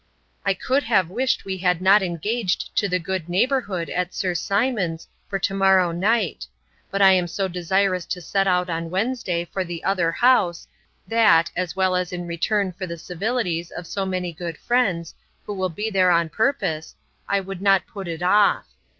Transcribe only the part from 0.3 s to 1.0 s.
I could